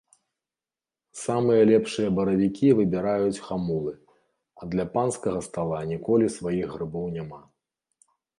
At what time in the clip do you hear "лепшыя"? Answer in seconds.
1.71-2.09